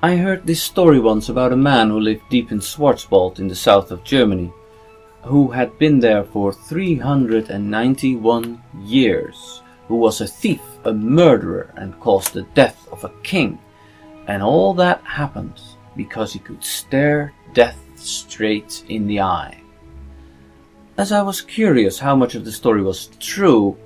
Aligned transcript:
I 0.00 0.14
heard 0.14 0.46
this 0.46 0.62
story 0.62 1.00
once 1.00 1.28
about 1.28 1.52
a 1.52 1.56
man 1.56 1.90
who 1.90 1.98
lived 1.98 2.28
deep 2.28 2.52
in 2.52 2.60
Schwarzwald 2.60 3.40
in 3.40 3.48
the 3.48 3.56
south 3.56 3.90
of 3.90 4.04
Germany, 4.04 4.52
who 5.24 5.50
had 5.50 5.76
been 5.76 5.98
there 5.98 6.22
for 6.22 6.52
391 6.52 8.62
years, 8.84 9.60
who 9.88 9.96
was 9.96 10.20
a 10.20 10.26
thief, 10.28 10.62
a 10.84 10.92
murderer, 10.92 11.74
and 11.76 11.98
caused 11.98 12.32
the 12.32 12.46
death 12.54 12.86
of 12.92 13.02
a 13.02 13.10
king. 13.24 13.58
And 14.28 14.40
all 14.40 14.72
that 14.74 15.02
happened 15.02 15.60
because 15.96 16.32
he 16.32 16.38
could 16.38 16.62
stare 16.62 17.34
death 17.52 17.80
straight 17.96 18.84
in 18.88 19.08
the 19.08 19.20
eye. 19.20 19.60
As 20.96 21.10
I 21.10 21.22
was 21.22 21.40
curious 21.40 21.98
how 21.98 22.14
much 22.14 22.36
of 22.36 22.44
the 22.44 22.52
story 22.52 22.82
was 22.82 23.08
true, 23.18 23.76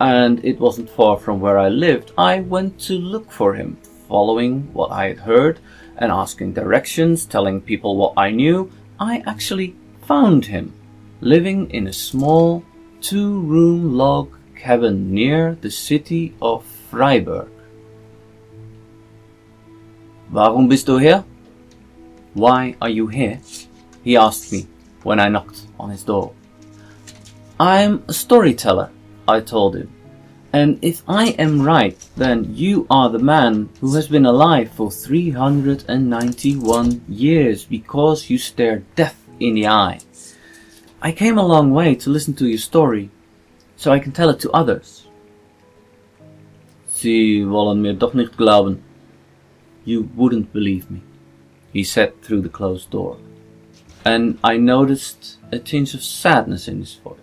and 0.00 0.42
it 0.42 0.58
wasn't 0.58 0.88
far 0.88 1.18
from 1.18 1.38
where 1.38 1.58
I 1.58 1.68
lived, 1.68 2.12
I 2.16 2.40
went 2.40 2.80
to 2.86 2.94
look 2.94 3.30
for 3.30 3.52
him 3.52 3.76
following 4.10 4.68
what 4.74 4.90
I 4.90 5.06
had 5.06 5.20
heard 5.20 5.60
and 5.96 6.10
asking 6.10 6.54
directions, 6.54 7.24
telling 7.24 7.60
people 7.60 7.96
what 7.96 8.14
I 8.16 8.32
knew, 8.32 8.70
I 8.98 9.22
actually 9.24 9.76
found 10.02 10.46
him 10.46 10.74
living 11.20 11.70
in 11.70 11.86
a 11.86 11.92
small 11.92 12.64
two 13.00 13.40
room 13.40 13.94
log 13.94 14.34
cabin 14.56 15.14
near 15.14 15.54
the 15.54 15.70
city 15.70 16.34
of 16.42 16.64
Freiburg. 16.90 17.48
Warum 20.32 20.68
bist 20.68 20.86
du 20.86 20.98
hier? 20.98 21.24
Why 22.34 22.74
are 22.82 22.90
you 22.90 23.06
here? 23.06 23.40
He 24.02 24.16
asked 24.16 24.52
me 24.52 24.66
when 25.04 25.20
I 25.20 25.28
knocked 25.28 25.66
on 25.78 25.90
his 25.90 26.02
door. 26.02 26.32
I'm 27.58 28.02
a 28.08 28.12
storyteller, 28.12 28.90
I 29.28 29.40
told 29.40 29.76
him. 29.76 29.90
And 30.52 30.80
if 30.82 31.04
I 31.08 31.28
am 31.38 31.62
right, 31.62 31.96
then 32.16 32.56
you 32.56 32.84
are 32.90 33.08
the 33.08 33.20
man 33.20 33.68
who 33.80 33.94
has 33.94 34.08
been 34.08 34.26
alive 34.26 34.72
for 34.72 34.90
391 34.90 37.04
years 37.08 37.64
because 37.64 38.28
you 38.28 38.36
stared 38.36 38.84
death 38.96 39.16
in 39.38 39.54
the 39.54 39.68
eye. 39.68 40.00
I 41.00 41.12
came 41.12 41.38
a 41.38 41.46
long 41.46 41.70
way 41.70 41.94
to 41.94 42.10
listen 42.10 42.34
to 42.34 42.48
your 42.48 42.58
story, 42.58 43.10
so 43.76 43.92
I 43.92 44.00
can 44.00 44.10
tell 44.12 44.28
it 44.28 44.40
to 44.40 44.50
others. 44.50 45.06
Sie 46.88 47.44
wollen 47.44 47.80
mir 47.80 47.94
doch 47.94 48.12
nicht 48.12 48.36
glauben. 48.36 48.82
You 49.84 50.10
wouldn't 50.16 50.52
believe 50.52 50.90
me, 50.90 51.02
he 51.72 51.84
said 51.84 52.20
through 52.22 52.42
the 52.42 52.50
closed 52.50 52.90
door. 52.90 53.18
And 54.04 54.38
I 54.42 54.56
noticed 54.56 55.38
a 55.52 55.58
tinge 55.58 55.94
of 55.94 56.02
sadness 56.02 56.68
in 56.68 56.80
his 56.80 56.94
voice. 56.94 57.18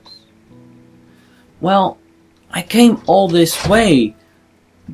Well, 1.59 1.97
I 2.51 2.61
came 2.61 3.01
all 3.05 3.27
this 3.27 3.67
way. 3.67 4.15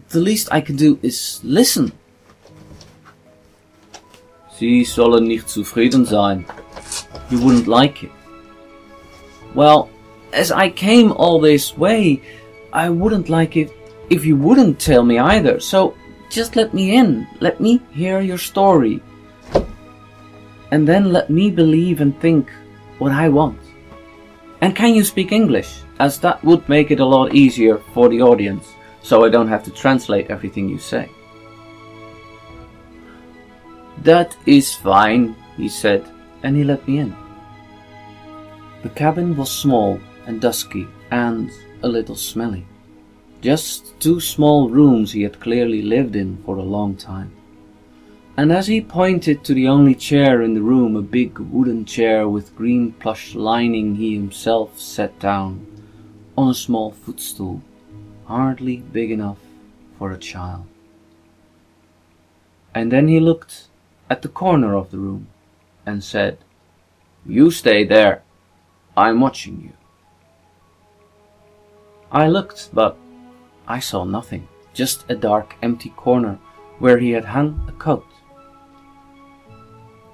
The 0.09 0.19
least 0.19 0.49
I 0.51 0.61
can 0.61 0.75
do 0.75 0.99
is 1.01 1.39
listen. 1.43 1.91
Sie 4.57 4.85
sollen 4.85 5.27
nicht 5.27 5.49
zufrieden 5.49 6.05
sein. 6.05 6.45
You 7.29 7.39
wouldn't 7.39 7.67
like 7.67 8.03
it. 8.03 8.11
Well, 9.55 9.89
as 10.31 10.51
I 10.51 10.69
came 10.69 11.11
all 11.11 11.39
this 11.39 11.77
way, 11.77 12.21
I 12.71 12.89
wouldn't 12.89 13.29
like 13.29 13.55
it 13.55 13.71
if 14.09 14.25
you 14.25 14.35
wouldn't 14.35 14.79
tell 14.79 15.03
me 15.03 15.19
either. 15.19 15.59
So 15.59 15.95
just 16.29 16.55
let 16.55 16.73
me 16.73 16.95
in. 16.95 17.27
Let 17.39 17.59
me 17.59 17.81
hear 17.91 18.21
your 18.21 18.39
story. 18.39 19.01
And 20.71 20.87
then 20.87 21.13
let 21.13 21.29
me 21.29 21.51
believe 21.51 22.01
and 22.01 22.19
think 22.19 22.49
what 22.97 23.11
I 23.11 23.29
want. 23.29 23.59
And 24.61 24.75
can 24.75 24.95
you 24.95 25.03
speak 25.03 25.31
English? 25.31 25.83
As 25.99 26.19
that 26.19 26.43
would 26.43 26.67
make 26.67 26.91
it 26.91 26.99
a 26.99 27.05
lot 27.05 27.33
easier 27.33 27.77
for 27.93 28.09
the 28.09 28.21
audience, 28.21 28.73
so 29.01 29.23
I 29.23 29.29
don't 29.29 29.47
have 29.47 29.63
to 29.63 29.71
translate 29.71 30.29
everything 30.29 30.69
you 30.69 30.77
say. 30.77 31.09
That 34.03 34.35
is 34.45 34.73
fine, 34.73 35.35
he 35.55 35.69
said, 35.69 36.05
and 36.41 36.55
he 36.55 36.63
let 36.63 36.87
me 36.87 36.97
in. 36.99 37.15
The 38.81 38.89
cabin 38.89 39.37
was 39.37 39.51
small 39.51 39.99
and 40.25 40.41
dusky 40.41 40.87
and 41.11 41.51
a 41.83 41.87
little 41.87 42.15
smelly. 42.15 42.65
Just 43.41 43.99
two 43.99 44.19
small 44.19 44.69
rooms 44.69 45.11
he 45.11 45.21
had 45.21 45.39
clearly 45.39 45.81
lived 45.81 46.15
in 46.15 46.37
for 46.43 46.57
a 46.57 46.63
long 46.63 46.95
time 46.95 47.31
and 48.35 48.51
as 48.51 48.65
he 48.65 48.81
pointed 48.81 49.43
to 49.43 49.53
the 49.53 49.67
only 49.67 49.93
chair 49.93 50.41
in 50.41 50.55
the 50.55 50.61
room, 50.61 50.95
a 50.95 51.01
big 51.01 51.37
wooden 51.37 51.85
chair 51.85 52.27
with 52.27 52.55
green 52.55 52.91
plush 52.93 53.35
lining, 53.35 53.95
he 53.95 54.15
himself 54.15 54.79
sat 54.79 55.17
down 55.19 55.67
on 56.37 56.49
a 56.49 56.53
small 56.53 56.91
footstool, 56.91 57.61
hardly 58.25 58.77
big 58.77 59.11
enough 59.11 59.37
for 59.97 60.11
a 60.11 60.17
child. 60.17 60.65
And 62.73 62.91
then 62.91 63.07
he 63.07 63.19
looked 63.19 63.67
at 64.09 64.21
the 64.21 64.29
corner 64.29 64.75
of 64.75 64.91
the 64.91 64.97
room 64.97 65.27
and 65.85 66.03
said, 66.03 66.37
You 67.25 67.51
stay 67.51 67.83
there. 67.83 68.23
I'm 68.97 69.19
watching 69.19 69.61
you. 69.61 69.73
I 72.11 72.27
looked, 72.27 72.69
but 72.73 72.97
I 73.67 73.79
saw 73.79 74.03
nothing, 74.03 74.47
just 74.73 75.05
a 75.09 75.15
dark, 75.15 75.55
empty 75.61 75.89
corner 75.89 76.39
where 76.79 76.99
he 76.99 77.11
had 77.11 77.25
hung 77.25 77.65
a 77.67 77.71
coat. 77.71 78.05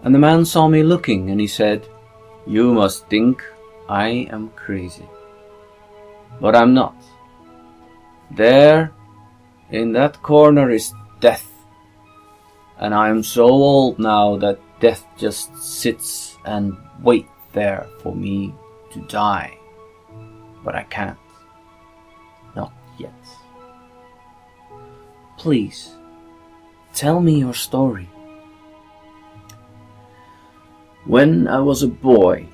And 0.03 0.16
the 0.16 0.19
man 0.19 0.46
saw 0.46 0.68
me 0.68 0.84
looking, 0.84 1.29
and 1.29 1.41
he 1.41 1.47
said, 1.47 1.88
You 2.47 2.74
must 2.74 3.08
think 3.08 3.44
I 3.90 4.28
am 4.31 4.50
crazy. 4.56 5.08
But 6.41 6.56
I'm 6.56 6.73
not. 6.73 6.95
There, 8.31 8.91
in 9.72 9.91
that 9.94 10.22
corner, 10.22 10.69
is 10.69 10.94
death. 11.19 11.47
And 12.78 12.94
I 12.94 13.09
am 13.09 13.23
so 13.23 13.45
old 13.45 14.00
now 14.00 14.38
that 14.38 14.59
death 14.79 15.06
just 15.17 15.56
sits 15.57 16.38
and 16.45 16.78
waits 17.01 17.29
there 17.53 17.88
for 18.01 18.16
me 18.16 18.53
to 18.91 19.00
die. 19.07 19.57
But 20.63 20.75
I 20.75 20.84
can't. 20.84 21.17
Not 22.56 22.73
yet. 22.97 23.13
Please, 25.38 25.96
tell 26.94 27.19
me 27.19 27.40
your 27.40 27.53
story. 27.53 28.09
When 31.06 31.47
I 31.47 31.59
was 31.59 31.81
a 31.81 31.88
boy, 31.88 32.47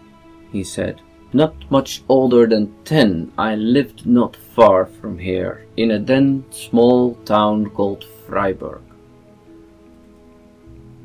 he 0.51 0.63
said, 0.63 1.01
not 1.33 1.53
much 1.69 2.03
older 2.07 2.47
than 2.47 2.73
ten, 2.83 3.31
I 3.37 3.55
lived 3.55 4.05
not 4.05 4.35
far 4.35 4.85
from 4.85 5.17
here, 5.17 5.65
in 5.77 5.91
a 5.91 5.99
then 5.99 6.45
small 6.51 7.15
town 7.25 7.69
called 7.69 8.05
Freiburg. 8.27 8.81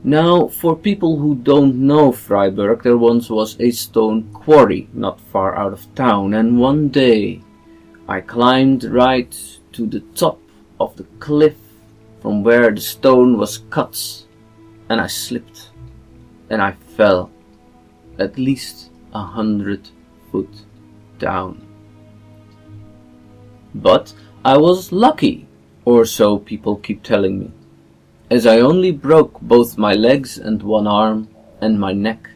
Now, 0.02 0.48
for 0.48 0.76
people 0.76 1.18
who 1.18 1.34
don't 1.34 1.76
know 1.76 2.10
Freiburg, 2.10 2.82
there 2.82 2.96
once 2.96 3.28
was 3.28 3.56
a 3.60 3.70
stone 3.70 4.30
quarry 4.32 4.88
not 4.94 5.20
far 5.20 5.56
out 5.56 5.74
of 5.74 5.94
town, 5.94 6.32
and 6.34 6.58
one 6.58 6.88
day 6.88 7.42
I 8.08 8.22
climbed 8.22 8.84
right 8.84 9.30
to 9.72 9.86
the 9.86 10.00
top 10.14 10.40
of 10.78 10.96
the 10.96 11.04
cliff 11.18 11.56
from 12.20 12.42
where 12.42 12.70
the 12.70 12.80
stone 12.80 13.36
was 13.36 13.58
cut, 13.68 14.24
and 14.88 15.00
I 15.00 15.06
slipped, 15.06 15.70
and 16.48 16.62
I 16.62 16.72
fell 16.96 17.30
at 18.18 18.38
least 18.38 18.90
a 19.12 19.22
hundred 19.22 19.90
foot 20.30 20.62
down. 21.18 21.66
But 23.74 24.14
I 24.44 24.56
was 24.56 24.92
lucky, 24.92 25.46
or 25.84 26.04
so 26.04 26.38
people 26.38 26.76
keep 26.76 27.02
telling 27.02 27.38
me, 27.38 27.50
as 28.30 28.46
I 28.46 28.60
only 28.60 28.90
broke 28.90 29.40
both 29.40 29.78
my 29.78 29.94
legs 29.94 30.38
and 30.38 30.62
one 30.62 30.86
arm 30.86 31.28
and 31.60 31.78
my 31.78 31.92
neck, 31.92 32.30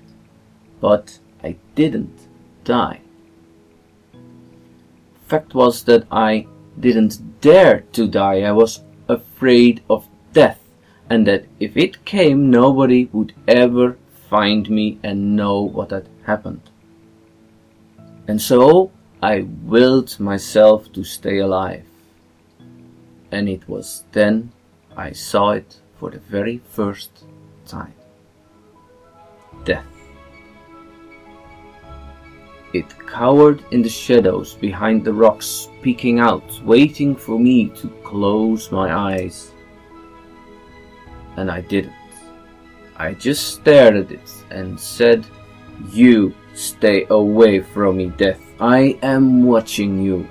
but 0.80 1.18
I 1.42 1.56
didn't 1.74 2.28
die. 2.64 3.00
Fact 5.26 5.54
was 5.54 5.84
that 5.84 6.06
I 6.10 6.46
didn't 6.78 7.40
dare 7.40 7.80
to 7.92 8.06
die, 8.06 8.42
I 8.42 8.52
was 8.52 8.82
afraid 9.08 9.82
of 9.88 10.06
death, 10.32 10.60
and 11.08 11.26
that 11.26 11.46
if 11.60 11.76
it 11.76 12.04
came, 12.04 12.50
nobody 12.50 13.08
would 13.12 13.32
ever 13.48 13.96
find 14.28 14.68
me 14.68 14.98
and 15.02 15.36
know 15.36 15.60
what 15.62 15.90
had 15.90 16.08
happened. 16.26 16.70
And 18.26 18.40
so 18.40 18.90
I 19.22 19.46
willed 19.64 20.18
myself 20.18 20.92
to 20.92 21.04
stay 21.04 21.38
alive. 21.38 21.84
And 23.30 23.48
it 23.48 23.68
was 23.68 24.04
then 24.12 24.52
I 24.96 25.12
saw 25.12 25.50
it 25.50 25.80
for 25.98 26.10
the 26.10 26.20
very 26.20 26.60
first 26.70 27.24
time. 27.66 27.94
Death. 29.64 29.86
It 32.72 32.88
cowered 33.06 33.62
in 33.70 33.82
the 33.82 33.88
shadows 33.88 34.54
behind 34.54 35.04
the 35.04 35.12
rocks, 35.12 35.68
peeking 35.82 36.18
out, 36.18 36.60
waiting 36.64 37.14
for 37.14 37.38
me 37.38 37.68
to 37.80 37.88
close 38.02 38.72
my 38.72 38.92
eyes. 38.92 39.52
And 41.36 41.50
I 41.50 41.60
didn't. 41.60 41.92
I 42.96 43.14
just 43.14 43.54
stared 43.54 43.96
at 43.96 44.10
it 44.10 44.30
and 44.50 44.78
said, 44.78 45.24
You 45.92 46.34
stay 46.54 47.06
away 47.10 47.60
from 47.60 47.98
me, 47.98 48.06
death. 48.16 48.40
I 48.60 48.98
am 49.02 49.44
watching 49.44 50.02
you. 50.02 50.28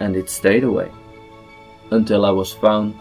And 0.00 0.16
it 0.16 0.30
stayed 0.30 0.64
away 0.64 0.90
until 1.90 2.24
I 2.24 2.30
was 2.30 2.52
found 2.52 2.94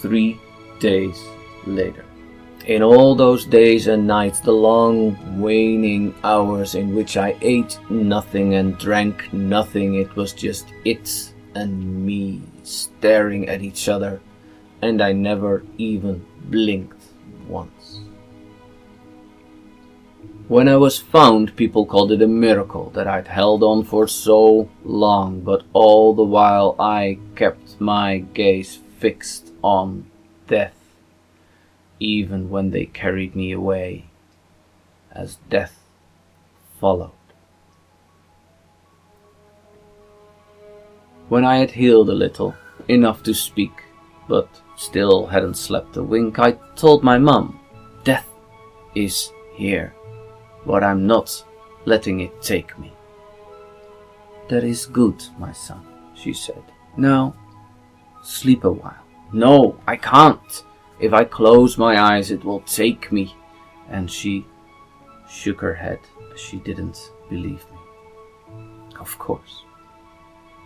three 0.00 0.38
days 0.78 1.22
later. 1.66 2.04
In 2.66 2.82
all 2.82 3.14
those 3.14 3.44
days 3.44 3.86
and 3.86 4.06
nights, 4.06 4.40
the 4.40 4.52
long 4.52 5.40
waning 5.40 6.12
hours 6.24 6.74
in 6.74 6.94
which 6.96 7.16
I 7.16 7.36
ate 7.40 7.78
nothing 7.88 8.54
and 8.54 8.76
drank 8.76 9.32
nothing, 9.32 9.94
it 9.94 10.14
was 10.16 10.32
just 10.32 10.66
it 10.84 11.32
and 11.54 12.04
me 12.04 12.42
staring 12.64 13.48
at 13.48 13.62
each 13.62 13.88
other, 13.88 14.20
and 14.82 15.00
I 15.00 15.12
never 15.12 15.64
even 15.78 16.26
blinked 16.50 17.00
once. 17.46 17.75
When 20.48 20.68
I 20.68 20.76
was 20.76 20.96
found, 20.96 21.56
people 21.56 21.86
called 21.86 22.12
it 22.12 22.22
a 22.22 22.28
miracle 22.28 22.90
that 22.90 23.08
I'd 23.08 23.26
held 23.26 23.64
on 23.64 23.82
for 23.82 24.06
so 24.06 24.68
long, 24.84 25.40
but 25.40 25.64
all 25.72 26.14
the 26.14 26.22
while 26.22 26.76
I 26.78 27.18
kept 27.34 27.80
my 27.80 28.18
gaze 28.18 28.78
fixed 29.00 29.50
on 29.64 30.08
death, 30.46 30.76
even 31.98 32.48
when 32.48 32.70
they 32.70 32.86
carried 32.86 33.34
me 33.34 33.50
away, 33.50 34.04
as 35.10 35.38
death 35.50 35.82
followed. 36.78 37.10
When 41.28 41.44
I 41.44 41.56
had 41.56 41.72
healed 41.72 42.08
a 42.08 42.14
little, 42.14 42.54
enough 42.86 43.24
to 43.24 43.34
speak, 43.34 43.82
but 44.28 44.48
still 44.76 45.26
hadn't 45.26 45.56
slept 45.56 45.96
a 45.96 46.04
wink, 46.04 46.38
I 46.38 46.52
told 46.76 47.02
my 47.02 47.18
mum, 47.18 47.58
Death 48.04 48.28
is 48.94 49.32
here 49.56 49.95
but 50.66 50.82
I'm 50.82 51.06
not 51.06 51.44
letting 51.84 52.20
it 52.20 52.42
take 52.42 52.78
me. 52.78 52.92
That 54.48 54.64
is 54.64 54.86
good, 54.86 55.24
my 55.38 55.52
son, 55.52 55.86
she 56.14 56.32
said. 56.32 56.62
Now, 56.96 57.34
sleep 58.22 58.64
a 58.64 58.70
while. 58.70 59.02
No, 59.32 59.78
I 59.86 59.96
can't. 59.96 60.64
If 61.00 61.12
I 61.12 61.24
close 61.24 61.78
my 61.78 62.00
eyes, 62.00 62.30
it 62.30 62.44
will 62.44 62.60
take 62.60 63.12
me. 63.12 63.34
And 63.88 64.10
she 64.10 64.44
shook 65.28 65.60
her 65.60 65.74
head. 65.74 66.00
She 66.36 66.58
didn't 66.58 67.10
believe 67.28 67.64
me. 67.70 67.78
Of 68.98 69.18
course. 69.18 69.62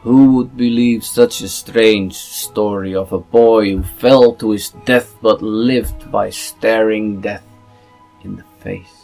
Who 0.02 0.32
would 0.37 0.56
believe 0.56 1.05
such 1.05 1.43
a 1.43 1.49
strange 1.49 2.14
story 2.14 2.94
of 2.94 3.12
a 3.12 3.19
boy 3.19 3.70
who 3.70 3.82
fell 3.82 4.35
to 4.37 4.52
his 4.52 4.70
death 4.87 5.14
but 5.20 5.43
lived 5.43 6.11
by 6.11 6.31
staring 6.31 7.20
death 7.20 7.44
in 8.25 8.37
the 8.37 8.44
face? 8.61 9.00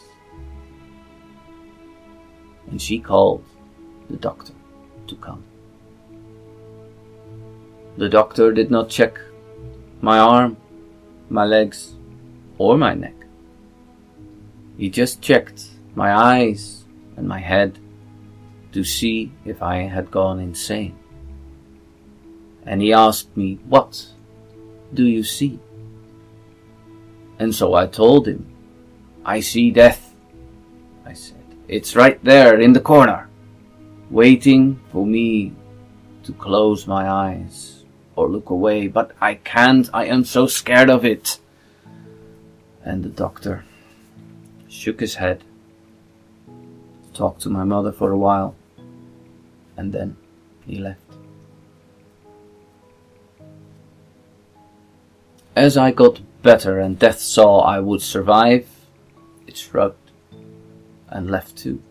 And 2.69 2.81
she 2.81 2.99
called 2.99 3.43
the 4.09 4.17
doctor 4.17 4.53
to 5.07 5.15
come. 5.15 5.43
The 7.97 8.09
doctor 8.09 8.51
did 8.51 8.69
not 8.69 8.89
check 8.89 9.19
my 10.01 10.19
arm, 10.19 10.57
my 11.29 11.45
legs, 11.45 11.95
or 12.57 12.77
my 12.77 12.93
neck. 12.93 13.15
He 14.77 14.89
just 14.89 15.21
checked 15.21 15.65
my 15.95 16.13
eyes 16.13 16.85
and 17.15 17.27
my 17.27 17.39
head 17.39 17.79
to 18.73 18.83
see 18.83 19.31
if 19.45 19.63
I 19.63 19.77
had 19.77 20.11
gone 20.11 20.39
insane. 20.39 20.95
And 22.63 22.81
he 22.81 22.93
asked 22.93 23.35
me, 23.35 23.59
What 23.67 24.05
do 24.93 25.05
you 25.05 25.23
see? 25.23 25.59
And 27.39 27.53
so 27.53 27.73
I 27.73 27.87
told 27.87 28.27
him, 28.27 28.45
I 29.25 29.39
see 29.39 29.71
death, 29.71 30.13
I 31.05 31.13
said. 31.13 31.36
It's 31.67 31.97
right 31.97 32.23
there 32.23 32.59
in 32.61 32.71
the 32.71 32.79
corner, 32.79 33.27
waiting 34.09 34.79
for 34.91 35.05
me 35.05 35.51
to 36.23 36.31
close 36.33 36.87
my 36.87 37.09
eyes 37.09 37.83
or 38.15 38.29
look 38.29 38.49
away, 38.49 38.87
but 38.87 39.11
I 39.19 39.35
can't. 39.35 39.89
I 39.93 40.05
am 40.05 40.23
so 40.23 40.47
scared 40.47 40.89
of 40.89 41.03
it. 41.03 41.39
And 42.85 43.03
the 43.03 43.09
doctor 43.09 43.65
shook 44.69 45.01
his 45.01 45.15
head, 45.15 45.43
talked 47.13 47.41
to 47.41 47.49
my 47.49 47.65
mother 47.65 47.91
for 47.91 48.11
a 48.11 48.17
while, 48.17 48.55
and 49.75 49.91
then 49.91 50.15
he 50.65 50.77
left. 50.77 51.01
As 55.53 55.75
I 55.75 55.91
got 55.91 56.21
better 56.43 56.79
and 56.79 56.97
death 56.97 57.19
saw 57.19 57.59
I 57.59 57.79
would 57.81 58.01
survive, 58.01 58.69
it 59.47 59.57
shrugged 59.57 60.06
and 61.09 61.29
left 61.29 61.57
too. 61.57 61.81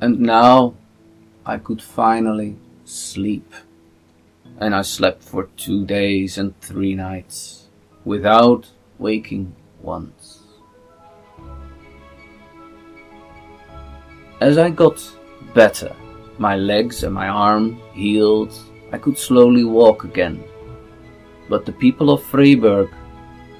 And 0.00 0.20
now 0.20 0.74
I 1.44 1.58
could 1.58 1.82
finally 1.82 2.56
sleep. 2.84 3.52
And 4.60 4.74
I 4.74 4.82
slept 4.82 5.22
for 5.22 5.44
two 5.56 5.86
days 5.86 6.38
and 6.38 6.58
three 6.60 6.94
nights 6.94 7.68
without 8.04 8.66
waking 8.98 9.54
once. 9.80 10.42
As 14.40 14.58
I 14.58 14.70
got 14.70 15.02
better, 15.54 15.94
my 16.38 16.56
legs 16.56 17.02
and 17.02 17.14
my 17.14 17.28
arm 17.28 17.80
healed, 17.92 18.52
I 18.92 18.98
could 18.98 19.18
slowly 19.18 19.64
walk 19.64 20.04
again. 20.04 20.42
But 21.48 21.66
the 21.66 21.72
people 21.72 22.10
of 22.10 22.22
Freiburg 22.22 22.90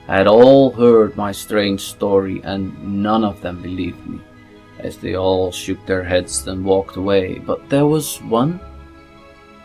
had 0.07 0.27
all 0.27 0.73
heard 0.73 1.17
my 1.17 1.33
strange 1.33 1.81
story 1.81 2.41
and 2.45 3.03
none 3.03 3.25
of 3.25 3.41
them 3.41 3.63
believed 3.63 4.05
me 4.07 4.21
as 4.79 4.97
they 4.97 5.17
all 5.17 5.51
shook 5.51 5.85
their 5.87 6.05
heads 6.05 6.47
and 6.47 6.65
walked 6.65 6.97
away. 6.97 7.39
But 7.39 7.69
there 7.69 7.87
was 7.87 8.19
one, 8.23 8.61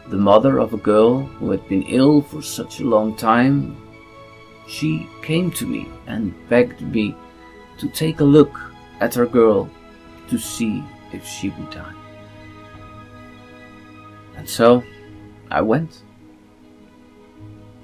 the 0.07 0.18
mother 0.18 0.60
of 0.60 0.74
a 0.74 0.77
girl 0.77 1.21
who 1.21 1.51
had 1.51 1.68
been 1.68 1.83
ill 1.83 2.21
for 2.21 2.42
such 2.42 2.80
a 2.80 2.86
long 2.86 3.15
time. 3.15 3.77
She 4.68 5.07
came 5.21 5.51
to 5.51 5.65
me 5.65 5.88
and 6.07 6.33
begged 6.50 6.81
me 6.81 7.15
to 7.77 7.89
take 7.89 8.19
a 8.19 8.24
look 8.25 8.60
at 9.00 9.15
her 9.15 9.25
girl 9.25 9.69
to 10.30 10.38
see 10.38 10.83
if 11.11 11.26
she 11.26 11.49
would 11.49 11.69
die. 11.69 11.94
And 14.35 14.49
so 14.49 14.83
I 15.52 15.61
went. 15.61 16.02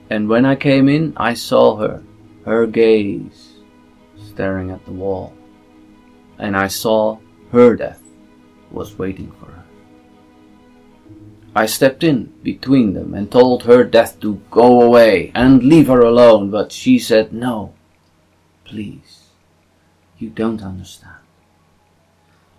And 0.09 0.27
when 0.27 0.45
I 0.45 0.55
came 0.55 0.89
in, 0.89 1.13
I 1.17 1.35
saw 1.35 1.77
her, 1.77 2.01
her 2.45 2.65
gaze 2.65 3.59
staring 4.17 4.71
at 4.71 4.83
the 4.85 4.91
wall 4.91 5.33
and 6.39 6.57
I 6.57 6.67
saw 6.67 7.19
her 7.51 7.75
death 7.75 8.01
was 8.71 8.97
waiting 8.97 9.31
for 9.39 9.47
her. 9.47 9.63
I 11.55 11.65
stepped 11.65 12.03
in 12.03 12.31
between 12.43 12.93
them 12.93 13.13
and 13.13 13.31
told 13.31 13.63
her 13.63 13.83
death 13.83 14.19
to 14.21 14.41
go 14.49 14.81
away 14.81 15.31
and 15.35 15.63
leave 15.63 15.87
her 15.87 16.01
alone, 16.01 16.49
but 16.51 16.71
she 16.71 16.99
said, 16.99 17.33
No, 17.33 17.73
please, 18.63 19.29
you 20.17 20.29
don't 20.29 20.61
understand. 20.61 21.15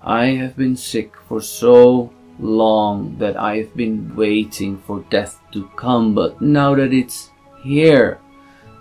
I 0.03 0.27
have 0.41 0.57
been 0.57 0.77
sick 0.77 1.15
for 1.29 1.41
so 1.41 2.13
long 2.39 3.17
that 3.19 3.37
I 3.37 3.59
have 3.59 3.77
been 3.77 4.17
waiting 4.17 4.79
for 4.79 5.05
death 5.11 5.41
to 5.53 5.69
come, 5.77 6.15
but 6.15 6.41
now 6.41 6.75
that 6.75 6.93
it's 6.93 7.31
here, 7.63 8.19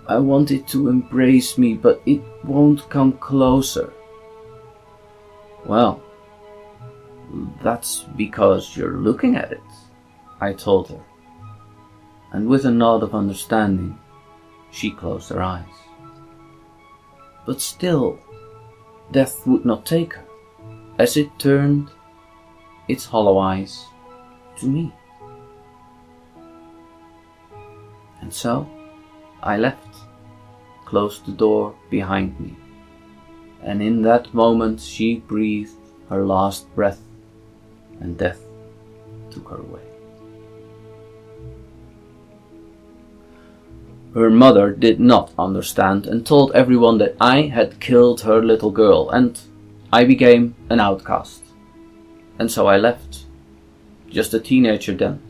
I 0.08 0.18
want 0.18 0.50
it 0.50 0.66
to 0.68 0.88
embrace 0.88 1.56
me, 1.56 1.74
but 1.74 2.02
it 2.04 2.22
won't 2.42 2.88
come 2.90 3.12
closer. 3.12 3.92
Well, 5.66 6.02
that's 7.62 8.04
because 8.16 8.76
you're 8.76 8.98
looking 8.98 9.36
at 9.36 9.52
it, 9.52 9.62
I 10.40 10.52
told 10.52 10.88
her. 10.88 11.00
And 12.32 12.48
with 12.48 12.64
a 12.64 12.70
nod 12.70 13.02
of 13.02 13.14
understanding, 13.14 13.98
she 14.70 14.90
closed 14.90 15.30
her 15.30 15.42
eyes. 15.42 15.64
But 17.46 17.60
still, 17.60 18.18
death 19.10 19.46
would 19.46 19.64
not 19.64 19.84
take 19.84 20.14
her, 20.14 20.24
as 20.98 21.16
it 21.16 21.38
turned 21.38 21.90
its 22.88 23.04
hollow 23.04 23.38
eyes 23.38 23.84
to 24.58 24.66
me. 24.66 24.92
And 28.20 28.32
so 28.32 28.68
I 29.42 29.56
left, 29.56 29.96
closed 30.84 31.26
the 31.26 31.32
door 31.32 31.74
behind 31.90 32.38
me 32.38 32.56
and 33.62 33.82
in 33.82 34.02
that 34.02 34.32
moment 34.32 34.80
she 34.80 35.16
breathed 35.16 35.74
her 36.08 36.24
last 36.24 36.72
breath, 36.74 37.00
and 38.00 38.16
death 38.18 38.40
took 39.30 39.48
her 39.48 39.58
away. 39.58 39.80
Her 44.14 44.30
mother 44.30 44.72
did 44.72 44.98
not 44.98 45.32
understand 45.38 46.06
and 46.06 46.26
told 46.26 46.50
everyone 46.52 46.98
that 46.98 47.16
I 47.20 47.42
had 47.42 47.78
killed 47.78 48.22
her 48.22 48.42
little 48.42 48.72
girl, 48.72 49.10
and 49.10 49.38
I 49.92 50.04
became 50.04 50.56
an 50.68 50.80
outcast. 50.80 51.44
And 52.38 52.50
so 52.50 52.66
I 52.66 52.76
left, 52.76 53.26
just 54.08 54.34
a 54.34 54.40
teenager 54.40 54.94
then, 54.94 55.22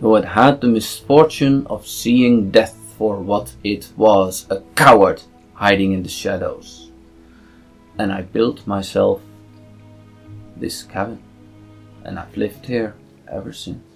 who 0.00 0.14
had 0.14 0.24
had 0.24 0.60
the 0.60 0.68
misfortune 0.68 1.66
of 1.66 1.86
seeing 1.86 2.50
death 2.50 2.78
for 2.96 3.20
what 3.20 3.54
it 3.62 3.90
was 3.96 4.46
a 4.48 4.62
coward 4.74 5.20
hiding 5.52 5.92
in 5.92 6.02
the 6.02 6.08
shadows 6.08 6.89
and 8.00 8.12
I 8.12 8.22
built 8.22 8.66
myself 8.66 9.20
this 10.56 10.82
cabin 10.82 11.22
and 12.04 12.18
I've 12.18 12.34
lived 12.34 12.64
here 12.64 12.94
ever 13.30 13.52
since. 13.52 13.89